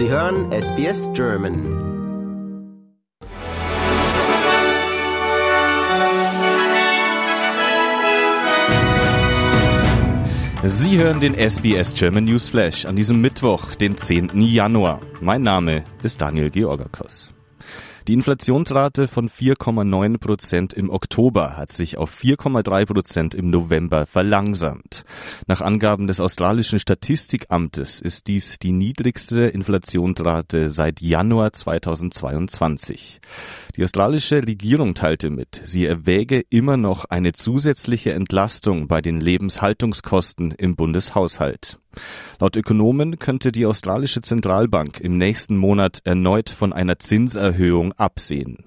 Sie 0.00 0.08
hören 0.08 0.50
SBS 0.50 1.10
German. 1.14 1.54
Sie 10.64 10.98
hören 10.98 11.20
den 11.20 11.34
SBS 11.34 11.92
German 11.92 12.24
News 12.24 12.48
Flash 12.48 12.86
an 12.86 12.96
diesem 12.96 13.20
Mittwoch, 13.20 13.74
den 13.74 13.98
10. 13.98 14.40
Januar. 14.40 15.00
Mein 15.20 15.42
Name 15.42 15.84
ist 16.02 16.18
Daniel 16.18 16.48
Georgakos. 16.48 17.34
Die 18.10 18.14
Inflationsrate 18.14 19.06
von 19.06 19.28
4,9 19.28 20.18
Prozent 20.18 20.72
im 20.74 20.90
Oktober 20.90 21.56
hat 21.56 21.70
sich 21.70 21.96
auf 21.96 22.12
4,3 22.12 22.86
Prozent 22.86 23.34
im 23.36 23.50
November 23.50 24.04
verlangsamt. 24.04 25.04
Nach 25.46 25.60
Angaben 25.60 26.08
des 26.08 26.18
australischen 26.18 26.80
Statistikamtes 26.80 28.00
ist 28.00 28.26
dies 28.26 28.58
die 28.58 28.72
niedrigste 28.72 29.42
Inflationsrate 29.42 30.70
seit 30.70 31.00
Januar 31.00 31.52
2022. 31.52 33.20
Die 33.76 33.84
australische 33.84 34.38
Regierung 34.38 34.94
teilte 34.94 35.30
mit, 35.30 35.62
sie 35.64 35.86
erwäge 35.86 36.42
immer 36.50 36.76
noch 36.76 37.04
eine 37.04 37.32
zusätzliche 37.32 38.12
Entlastung 38.12 38.88
bei 38.88 39.00
den 39.00 39.20
Lebenshaltungskosten 39.20 40.50
im 40.50 40.74
Bundeshaushalt. 40.74 41.78
Laut 42.38 42.56
Ökonomen 42.56 43.18
könnte 43.18 43.52
die 43.52 43.66
australische 43.66 44.20
Zentralbank 44.20 45.00
im 45.00 45.16
nächsten 45.18 45.56
Monat 45.56 46.00
erneut 46.04 46.50
von 46.50 46.72
einer 46.72 46.98
Zinserhöhung 46.98 47.92
absehen. 47.92 48.64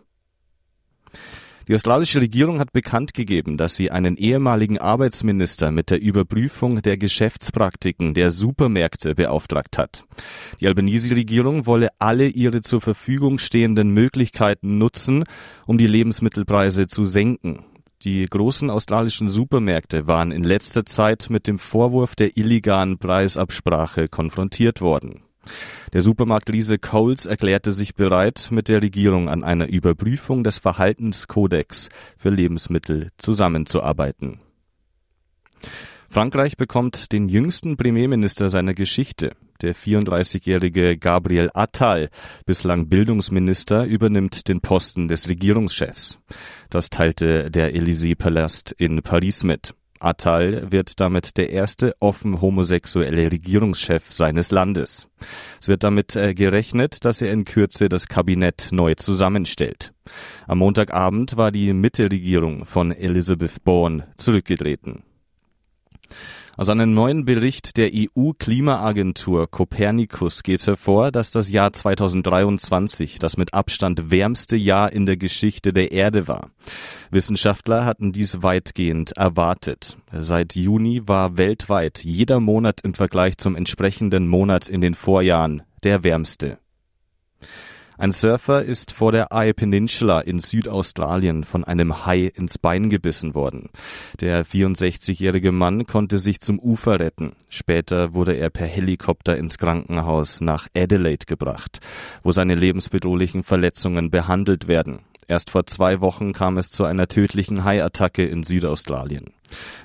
Die 1.67 1.75
australische 1.75 2.19
Regierung 2.19 2.59
hat 2.59 2.73
bekannt 2.73 3.13
gegeben, 3.13 3.55
dass 3.55 3.75
sie 3.75 3.89
einen 3.89 4.17
ehemaligen 4.17 4.79
Arbeitsminister 4.79 5.71
mit 5.71 5.89
der 5.91 6.01
Überprüfung 6.01 6.81
der 6.81 6.97
Geschäftspraktiken 6.97 8.13
der 8.13 8.31
Supermärkte 8.31 9.15
beauftragt 9.15 9.77
hat. 9.77 10.03
Die 10.59 10.67
Albanese-Regierung 10.67 11.65
wolle 11.65 11.87
alle 11.99 12.27
ihre 12.27 12.61
zur 12.61 12.81
Verfügung 12.81 13.39
stehenden 13.39 13.91
Möglichkeiten 13.91 14.77
nutzen, 14.77 15.23
um 15.65 15.77
die 15.77 15.87
Lebensmittelpreise 15.87 16.87
zu 16.87 17.05
senken. 17.05 17.63
Die 18.03 18.25
großen 18.25 18.69
australischen 18.69 19.29
Supermärkte 19.29 20.07
waren 20.07 20.31
in 20.31 20.43
letzter 20.43 20.85
Zeit 20.85 21.29
mit 21.29 21.47
dem 21.47 21.57
Vorwurf 21.57 22.15
der 22.15 22.35
illegalen 22.35 22.97
Preisabsprache 22.97 24.09
konfrontiert 24.09 24.81
worden. 24.81 25.21
Der 25.93 26.01
Supermarktriese 26.01 26.79
Coles 26.79 27.25
erklärte 27.25 27.71
sich 27.71 27.95
bereit, 27.95 28.49
mit 28.51 28.67
der 28.67 28.81
Regierung 28.81 29.29
an 29.29 29.43
einer 29.43 29.67
Überprüfung 29.67 30.43
des 30.43 30.57
Verhaltenskodex 30.57 31.87
für 32.17 32.29
Lebensmittel 32.29 33.09
zusammenzuarbeiten. 33.17 34.39
Frankreich 36.09 36.57
bekommt 36.57 37.13
den 37.13 37.29
jüngsten 37.29 37.77
Premierminister 37.77 38.49
seiner 38.49 38.73
Geschichte. 38.73 39.31
Der 39.63 39.73
34-jährige 39.73 40.97
Gabriel 40.97 41.49
Attal, 41.53 42.09
bislang 42.45 42.89
Bildungsminister, 42.89 43.85
übernimmt 43.85 44.49
den 44.49 44.59
Posten 44.59 45.07
des 45.07 45.29
Regierungschefs. 45.29 46.19
Das 46.69 46.89
teilte 46.89 47.49
der 47.49 47.73
Élysée-Palast 47.73 48.75
in 48.77 49.01
Paris 49.01 49.45
mit. 49.45 49.73
Attal 50.01 50.69
wird 50.69 50.99
damit 50.99 51.37
der 51.37 51.51
erste 51.51 51.93
offen 52.01 52.41
homosexuelle 52.41 53.31
Regierungschef 53.31 54.11
seines 54.11 54.51
Landes. 54.51 55.07
Es 55.61 55.69
wird 55.69 55.85
damit 55.85 56.17
äh, 56.17 56.33
gerechnet, 56.33 57.05
dass 57.05 57.21
er 57.21 57.31
in 57.31 57.45
Kürze 57.45 57.87
das 57.87 58.09
Kabinett 58.09 58.67
neu 58.71 58.95
zusammenstellt. 58.95 59.93
Am 60.45 60.57
Montagabend 60.57 61.37
war 61.37 61.51
die 61.53 61.71
Mittelregierung 61.71 62.65
von 62.65 62.91
Elizabeth 62.91 63.63
Bourne 63.63 64.07
zurückgetreten. 64.17 65.03
Aus 66.55 66.69
einem 66.69 66.93
neuen 66.93 67.25
Bericht 67.25 67.77
der 67.77 67.89
EU-Klimaagentur 67.91 69.49
Copernicus 69.49 70.43
geht 70.43 70.65
hervor, 70.67 71.11
dass 71.11 71.31
das 71.31 71.49
Jahr 71.49 71.73
2023 71.73 73.17
das 73.17 73.37
mit 73.37 73.55
Abstand 73.55 74.11
wärmste 74.11 74.55
Jahr 74.55 74.93
in 74.93 75.07
der 75.07 75.17
Geschichte 75.17 75.73
der 75.73 75.91
Erde 75.91 76.27
war. 76.27 76.51
Wissenschaftler 77.09 77.85
hatten 77.85 78.11
dies 78.11 78.43
weitgehend 78.43 79.17
erwartet. 79.17 79.97
Seit 80.11 80.55
Juni 80.55 81.01
war 81.07 81.37
weltweit 81.37 82.03
jeder 82.03 82.39
Monat 82.39 82.81
im 82.83 82.93
Vergleich 82.93 83.37
zum 83.39 83.55
entsprechenden 83.55 84.27
Monat 84.27 84.69
in 84.69 84.81
den 84.81 84.93
Vorjahren 84.93 85.63
der 85.83 86.03
wärmste. 86.03 86.59
Ein 87.97 88.11
Surfer 88.11 88.63
ist 88.63 88.91
vor 88.91 89.11
der 89.11 89.27
Eye 89.31 89.53
Peninsula 89.53 90.19
in 90.19 90.39
Südaustralien 90.39 91.43
von 91.43 91.63
einem 91.63 92.05
Hai 92.05 92.31
ins 92.35 92.57
Bein 92.57 92.89
gebissen 92.89 93.35
worden. 93.35 93.69
Der 94.19 94.45
64-jährige 94.45 95.51
Mann 95.51 95.85
konnte 95.85 96.17
sich 96.17 96.41
zum 96.41 96.59
Ufer 96.59 96.99
retten. 96.99 97.33
Später 97.49 98.15
wurde 98.15 98.33
er 98.33 98.49
per 98.49 98.65
Helikopter 98.65 99.37
ins 99.37 99.59
Krankenhaus 99.59 100.41
nach 100.41 100.67
Adelaide 100.75 101.25
gebracht, 101.27 101.81
wo 102.23 102.31
seine 102.31 102.55
lebensbedrohlichen 102.55 103.43
Verletzungen 103.43 104.09
behandelt 104.09 104.67
werden. 104.67 104.99
Erst 105.27 105.51
vor 105.51 105.65
zwei 105.67 106.01
Wochen 106.01 106.33
kam 106.33 106.57
es 106.57 106.71
zu 106.71 106.85
einer 106.85 107.07
tödlichen 107.07 107.63
Haiattacke 107.63 108.25
in 108.25 108.43
Südaustralien. 108.43 109.33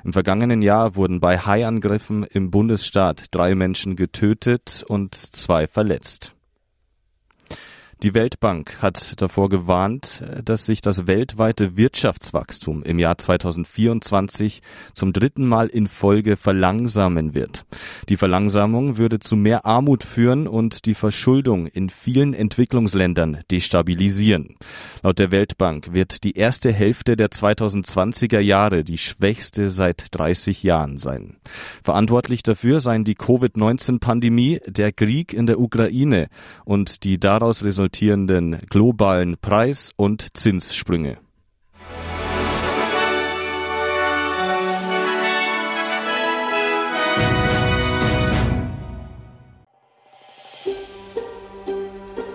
Im 0.03 0.13
vergangenen 0.13 0.63
Jahr 0.63 0.97
wurden 0.97 1.21
bei 1.21 1.39
Haiangriffen 1.39 2.25
im 2.25 2.51
Bundesstaat 2.51 3.27
drei 3.31 3.55
Menschen 3.55 3.97
getötet 3.97 4.85
und 4.89 5.15
zwei 5.15 5.67
verletzt. 5.67 6.35
Die 8.05 8.15
Weltbank 8.15 8.81
hat 8.81 9.21
davor 9.21 9.49
gewarnt, 9.49 10.23
dass 10.45 10.67
sich 10.67 10.81
das 10.81 11.09
weltweite 11.09 11.77
Wirtschaftswachstum 11.77 12.85
im 12.85 13.01
Jahr 13.01 13.19
2024 13.19 14.63
zum 14.93 15.13
dritten 15.13 15.45
Mal 15.45 15.67
in 15.67 15.89
Folge 15.89 16.37
verlangsamen 16.37 17.35
wird. 17.35 17.65
Die 18.09 18.17
Verlangsamung 18.17 18.99
würde 18.99 19.19
zu 19.19 19.35
mehr 19.35 19.67
Armut 19.67 20.05
führen 20.05 20.47
und 20.47 20.87
die 20.87 20.95
Verschuldung 20.95 21.67
in 21.67 21.91
vielen 21.91 22.35
Entwicklungsländern 22.35 23.39
destabilisieren. 23.51 24.55
Laut 25.03 25.19
der 25.19 25.33
Weltbank 25.33 25.93
wird 25.93 26.23
die 26.23 26.37
erste 26.37 26.73
Hälfte 26.73 27.17
der 27.17 27.31
2020er 27.31 28.39
Jahre 28.39 28.85
die 28.85 28.99
schwächste 28.99 29.71
seit 29.71 30.07
30 30.13 30.63
Jahren 30.63 30.99
sein. 30.99 31.39
Verantwortlich 31.83 32.45
dafür 32.45 32.79
seien 32.79 33.03
die 33.03 33.17
Covid-19-Pandemie, 33.17 34.61
der 34.69 34.93
Krieg 34.93 35.33
in 35.33 35.47
der 35.47 35.59
Ukraine 35.59 36.29
und 36.65 37.03
die 37.03 37.19
daraus 37.19 37.65
resultierenden 37.65 37.88
resultierenden 37.89 38.59
globalen 38.69 39.39
Preis- 39.41 39.93
und 39.97 40.37
Zinssprünge. 40.37 41.19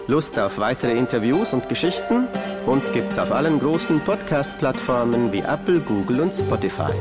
Lust 0.08 0.38
auf 0.38 0.58
weitere 0.58 0.98
Interviews 0.98 1.54
und 1.54 1.70
Geschichten? 1.70 2.28
Uns 2.66 2.92
gibt's 2.92 3.18
auf 3.20 3.32
allen 3.32 3.60
großen 3.60 4.00
Podcast-Plattformen 4.02 5.32
wie 5.32 5.40
Apple, 5.40 5.80
Google 5.80 6.22
und 6.22 6.34
Spotify. 6.34 6.94